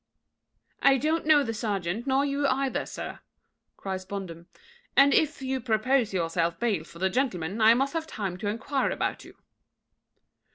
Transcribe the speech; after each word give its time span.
"I 0.81 0.97
don't 0.97 1.27
know 1.27 1.43
the 1.43 1.53
serjeant 1.53 2.07
nor 2.07 2.25
you 2.25 2.47
either, 2.47 2.87
sir," 2.87 3.19
cries 3.77 4.03
Bondum; 4.03 4.47
"and, 4.97 5.13
if 5.13 5.43
you 5.43 5.61
propose 5.61 6.11
yourselves 6.11 6.57
bail 6.59 6.83
for 6.83 6.97
the 6.97 7.07
gentleman, 7.07 7.61
I 7.61 7.75
must 7.75 7.93
have 7.93 8.07
time 8.07 8.39
to 8.39 8.47
enquire 8.47 8.91
after 8.99 9.27
you." 9.27 9.37